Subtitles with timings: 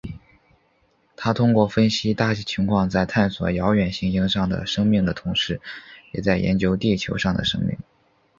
[1.15, 5.61] 他通过分析大气情况在探寻遥远行星上的生命的同时
[6.11, 7.77] 也在研究地球上的生命。